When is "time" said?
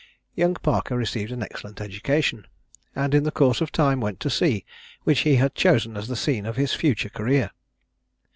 3.71-3.99